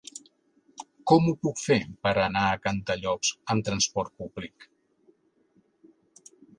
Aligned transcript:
Com 1.11 1.27
ho 1.31 1.33
puc 1.47 1.61
fer 1.65 1.77
per 2.07 2.15
anar 2.23 2.47
a 2.47 2.57
Cantallops 2.65 3.37
amb 3.55 3.69
trasport 3.71 4.19
públic? 4.25 4.71